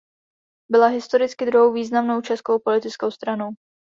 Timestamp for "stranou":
3.11-3.49